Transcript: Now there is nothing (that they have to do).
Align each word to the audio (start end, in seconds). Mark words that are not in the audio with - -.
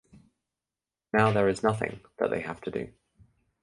Now 1.13 1.29
there 1.31 1.47
is 1.47 1.61
nothing 1.61 1.99
(that 2.17 2.31
they 2.31 2.41
have 2.41 2.59
to 2.61 2.71
do). 2.71 2.91